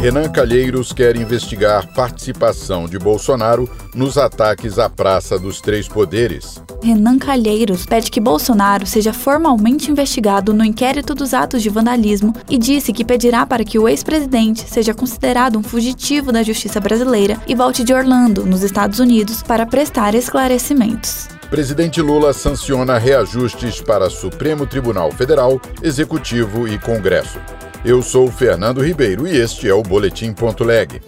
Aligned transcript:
Renan 0.00 0.28
Calheiros 0.28 0.92
quer 0.92 1.16
investigar 1.16 1.92
participação 1.92 2.86
de 2.86 2.96
Bolsonaro 3.00 3.68
nos 3.92 4.16
ataques 4.16 4.78
à 4.78 4.88
Praça 4.88 5.36
dos 5.36 5.60
Três 5.60 5.88
Poderes. 5.88 6.62
Renan 6.80 7.18
Calheiros 7.18 7.84
pede 7.84 8.08
que 8.08 8.20
Bolsonaro 8.20 8.86
seja 8.86 9.12
formalmente 9.12 9.90
investigado 9.90 10.54
no 10.54 10.64
inquérito 10.64 11.16
dos 11.16 11.34
atos 11.34 11.64
de 11.64 11.68
vandalismo 11.68 12.32
e 12.48 12.56
disse 12.56 12.92
que 12.92 13.04
pedirá 13.04 13.44
para 13.44 13.64
que 13.64 13.76
o 13.76 13.88
ex-presidente 13.88 14.68
seja 14.68 14.94
considerado 14.94 15.58
um 15.58 15.64
fugitivo 15.64 16.30
da 16.30 16.44
justiça 16.44 16.78
brasileira 16.78 17.36
e 17.48 17.56
volte 17.56 17.82
de 17.82 17.92
Orlando, 17.92 18.46
nos 18.46 18.62
Estados 18.62 19.00
Unidos, 19.00 19.42
para 19.42 19.66
prestar 19.66 20.14
esclarecimentos. 20.14 21.26
Presidente 21.50 22.00
Lula 22.00 22.32
sanciona 22.32 22.98
reajustes 22.98 23.80
para 23.80 24.08
Supremo 24.08 24.64
Tribunal 24.64 25.10
Federal, 25.10 25.60
Executivo 25.82 26.68
e 26.68 26.78
Congresso. 26.78 27.40
Eu 27.84 28.02
sou 28.02 28.30
Fernando 28.30 28.84
Ribeiro 28.84 29.26
e 29.26 29.36
este 29.36 29.68
é 29.68 29.72
o 29.72 29.82
Boletim.leg. 29.82 31.00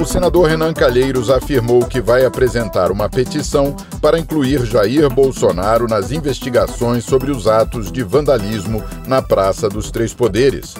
O 0.00 0.04
senador 0.04 0.48
Renan 0.48 0.74
Calheiros 0.74 1.30
afirmou 1.30 1.86
que 1.86 2.00
vai 2.00 2.24
apresentar 2.24 2.90
uma 2.90 3.08
petição 3.08 3.74
para 4.02 4.18
incluir 4.18 4.64
Jair 4.66 5.08
Bolsonaro 5.08 5.86
nas 5.86 6.10
investigações 6.10 7.04
sobre 7.04 7.30
os 7.30 7.46
atos 7.46 7.90
de 7.90 8.02
vandalismo 8.02 8.82
na 9.06 9.22
Praça 9.22 9.68
dos 9.68 9.90
Três 9.90 10.12
Poderes. 10.12 10.74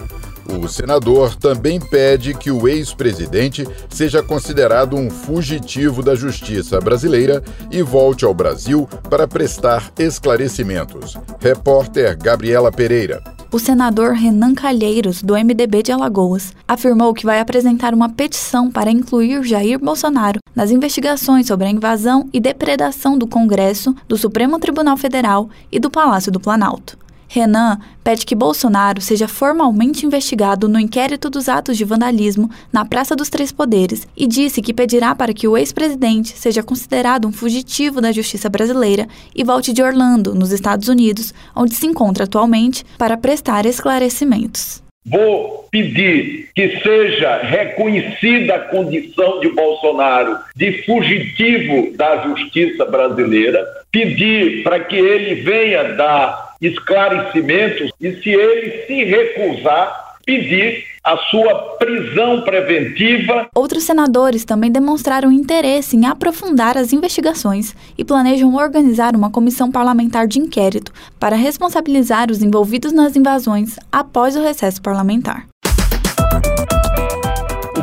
O 0.49 0.67
senador 0.67 1.35
também 1.35 1.79
pede 1.79 2.33
que 2.33 2.49
o 2.49 2.67
ex-presidente 2.67 3.67
seja 3.89 4.23
considerado 4.23 4.95
um 4.95 5.09
fugitivo 5.09 6.01
da 6.01 6.15
justiça 6.15 6.79
brasileira 6.79 7.43
e 7.71 7.81
volte 7.81 8.25
ao 8.25 8.33
Brasil 8.33 8.87
para 9.09 9.27
prestar 9.27 9.91
esclarecimentos. 9.99 11.15
Repórter 11.39 12.17
Gabriela 12.17 12.71
Pereira 12.71 13.21
o 13.51 13.59
senador 13.59 14.11
Renan 14.11 14.53
Calheiros, 14.53 15.21
do 15.21 15.33
MDB 15.33 15.81
de 15.81 15.91
Alagoas, 15.91 16.51
afirmou 16.67 17.13
que 17.13 17.25
vai 17.25 17.39
apresentar 17.39 17.93
uma 17.93 18.09
petição 18.09 18.69
para 18.69 18.91
incluir 18.91 19.41
Jair 19.43 19.79
Bolsonaro 19.79 20.39
nas 20.53 20.69
investigações 20.69 21.47
sobre 21.47 21.65
a 21.65 21.71
invasão 21.71 22.27
e 22.33 22.39
depredação 22.39 23.17
do 23.17 23.25
Congresso, 23.25 23.95
do 24.07 24.17
Supremo 24.17 24.59
Tribunal 24.59 24.97
Federal 24.97 25.49
e 25.71 25.79
do 25.79 25.89
Palácio 25.89 26.31
do 26.31 26.39
Planalto. 26.39 26.97
Renan 27.27 27.79
pede 28.03 28.25
que 28.25 28.35
Bolsonaro 28.35 29.01
seja 29.01 29.27
formalmente 29.27 30.05
investigado 30.05 30.67
no 30.67 30.79
inquérito 30.79 31.29
dos 31.29 31.49
atos 31.49 31.77
de 31.77 31.83
vandalismo 31.83 32.49
na 32.71 32.85
Praça 32.85 33.15
dos 33.15 33.29
Três 33.29 33.51
Poderes 33.51 34.07
e 34.15 34.25
disse 34.25 34.61
que 34.61 34.73
pedirá 34.73 35.13
para 35.13 35.33
que 35.33 35.47
o 35.47 35.57
ex-presidente 35.57 36.37
seja 36.37 36.63
considerado 36.63 37.27
um 37.27 37.31
fugitivo 37.31 37.99
da 37.99 38.11
justiça 38.11 38.49
brasileira 38.49 39.07
e 39.35 39.43
volte 39.43 39.73
de 39.73 39.83
Orlando, 39.83 40.33
nos 40.33 40.51
Estados 40.51 40.87
Unidos, 40.87 41.33
onde 41.55 41.75
se 41.75 41.85
encontra 41.85 42.23
atualmente, 42.23 42.85
para 42.97 43.17
prestar 43.17 43.65
esclarecimentos. 43.65 44.81
Vou 45.09 45.67
pedir 45.71 46.49
que 46.53 46.81
seja 46.81 47.37
reconhecida 47.37 48.55
a 48.55 48.59
condição 48.59 49.39
de 49.39 49.47
Bolsonaro 49.49 50.37
de 50.53 50.83
fugitivo 50.83 51.95
da 51.95 52.23
justiça 52.23 52.83
brasileira, 52.83 53.65
pedir 53.89 54.63
para 54.63 54.81
que 54.81 54.97
ele 54.97 55.35
venha 55.35 55.95
dar 55.95 56.46
esclarecimentos 56.61 57.91
e, 57.99 58.11
se 58.21 58.29
ele 58.29 58.85
se 58.85 59.03
recusar, 59.03 60.07
pedir 60.25 60.85
a 61.03 61.15
sua 61.29 61.77
prisão 61.77 62.41
preventiva. 62.41 63.47
Outros 63.55 63.83
senadores 63.83 64.43
também 64.43 64.69
demonstraram 64.69 65.31
interesse 65.31 65.95
em 65.95 66.05
aprofundar 66.05 66.77
as 66.77 66.91
investigações 66.91 67.73
e 67.97 68.03
planejam 68.03 68.53
organizar 68.55 69.15
uma 69.15 69.29
comissão 69.29 69.71
parlamentar 69.71 70.27
de 70.27 70.37
inquérito 70.37 70.91
para 71.17 71.37
responsabilizar 71.37 72.29
os 72.29 72.43
envolvidos 72.43 72.91
nas 72.91 73.15
invasões 73.15 73.77
após 73.89 74.35
o 74.35 74.43
recesso 74.43 74.81
parlamentar 74.81 75.47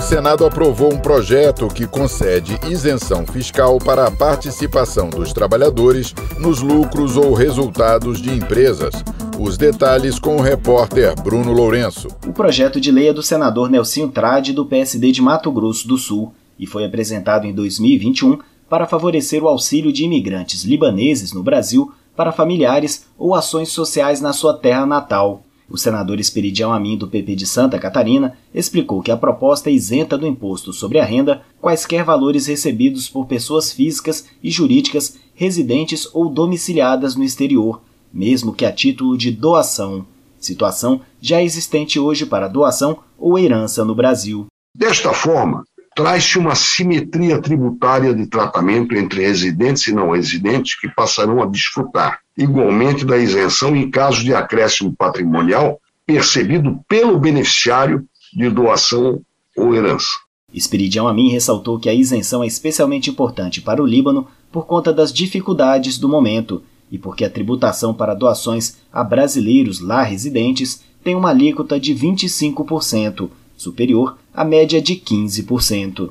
o 0.00 0.02
Senado 0.02 0.46
aprovou 0.46 0.94
um 0.94 0.98
projeto 0.98 1.68
que 1.68 1.86
concede 1.86 2.58
isenção 2.66 3.26
fiscal 3.26 3.76
para 3.78 4.06
a 4.06 4.10
participação 4.10 5.10
dos 5.10 5.30
trabalhadores 5.30 6.14
nos 6.38 6.62
lucros 6.62 7.18
ou 7.18 7.34
resultados 7.34 8.18
de 8.18 8.30
empresas. 8.30 8.94
Os 9.38 9.58
detalhes 9.58 10.18
com 10.18 10.36
o 10.36 10.40
repórter 10.40 11.14
Bruno 11.22 11.52
Lourenço. 11.52 12.08
O 12.26 12.32
projeto 12.32 12.80
de 12.80 12.90
lei 12.90 13.08
é 13.08 13.12
do 13.12 13.22
senador 13.22 13.68
Nelsinho 13.68 14.08
Trade, 14.08 14.54
do 14.54 14.64
PSD 14.64 15.12
de 15.12 15.20
Mato 15.20 15.52
Grosso 15.52 15.86
do 15.86 15.98
Sul, 15.98 16.32
e 16.58 16.66
foi 16.66 16.86
apresentado 16.86 17.46
em 17.46 17.52
2021 17.52 18.38
para 18.70 18.86
favorecer 18.86 19.44
o 19.44 19.48
auxílio 19.48 19.92
de 19.92 20.04
imigrantes 20.04 20.64
libaneses 20.64 21.34
no 21.34 21.42
Brasil 21.42 21.92
para 22.16 22.32
familiares 22.32 23.04
ou 23.18 23.34
ações 23.34 23.68
sociais 23.68 24.18
na 24.18 24.32
sua 24.32 24.54
terra 24.54 24.86
natal. 24.86 25.42
O 25.70 25.78
senador 25.78 26.18
Esperidião 26.18 26.72
Amin, 26.72 26.98
do 26.98 27.06
PP 27.06 27.36
de 27.36 27.46
Santa 27.46 27.78
Catarina, 27.78 28.36
explicou 28.52 29.00
que 29.00 29.12
a 29.12 29.16
proposta 29.16 29.70
é 29.70 29.72
isenta 29.72 30.18
do 30.18 30.26
imposto 30.26 30.72
sobre 30.72 30.98
a 30.98 31.04
renda 31.04 31.42
quaisquer 31.60 32.02
valores 32.02 32.48
recebidos 32.48 33.08
por 33.08 33.26
pessoas 33.26 33.72
físicas 33.72 34.26
e 34.42 34.50
jurídicas 34.50 35.16
residentes 35.32 36.08
ou 36.12 36.28
domiciliadas 36.28 37.14
no 37.14 37.22
exterior, 37.22 37.80
mesmo 38.12 38.52
que 38.52 38.66
a 38.66 38.72
título 38.72 39.16
de 39.16 39.30
doação, 39.30 40.04
situação 40.40 41.00
já 41.20 41.40
existente 41.40 42.00
hoje 42.00 42.26
para 42.26 42.48
doação 42.48 42.98
ou 43.16 43.38
herança 43.38 43.84
no 43.84 43.94
Brasil. 43.94 44.46
Desta 44.74 45.12
forma, 45.12 45.64
traz-se 45.94 46.36
uma 46.36 46.56
simetria 46.56 47.40
tributária 47.40 48.12
de 48.12 48.26
tratamento 48.26 48.96
entre 48.96 49.22
residentes 49.22 49.86
e 49.86 49.92
não 49.92 50.10
residentes 50.10 50.78
que 50.80 50.88
passarão 50.88 51.40
a 51.40 51.46
desfrutar 51.46 52.18
igualmente 52.40 53.04
da 53.04 53.18
isenção 53.18 53.76
em 53.76 53.90
caso 53.90 54.24
de 54.24 54.34
acréscimo 54.34 54.94
patrimonial 54.96 55.78
percebido 56.06 56.80
pelo 56.88 57.18
beneficiário 57.18 58.06
de 58.32 58.48
doação 58.48 59.20
ou 59.56 59.74
herança. 59.74 60.08
Esperidião 60.52 61.06
Amin 61.06 61.30
ressaltou 61.30 61.78
que 61.78 61.88
a 61.88 61.94
isenção 61.94 62.42
é 62.42 62.46
especialmente 62.46 63.10
importante 63.10 63.60
para 63.60 63.82
o 63.82 63.86
Líbano 63.86 64.26
por 64.50 64.66
conta 64.66 64.92
das 64.92 65.12
dificuldades 65.12 65.98
do 65.98 66.08
momento 66.08 66.62
e 66.90 66.98
porque 66.98 67.24
a 67.24 67.30
tributação 67.30 67.92
para 67.92 68.14
doações 68.14 68.78
a 68.90 69.04
brasileiros 69.04 69.78
lá 69.78 70.02
residentes 70.02 70.82
tem 71.04 71.14
uma 71.14 71.30
alíquota 71.30 71.78
de 71.78 71.94
25%, 71.94 73.28
superior 73.56 74.18
à 74.34 74.44
média 74.44 74.80
de 74.80 74.96
15%. 74.96 76.10